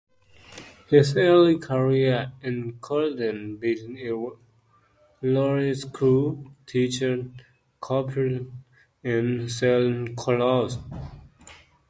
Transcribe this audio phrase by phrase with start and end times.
[0.89, 4.33] His early careers included being a
[5.21, 7.27] lawyer, school teacher,
[7.79, 8.51] coopering,
[9.03, 10.77] and selling clocks.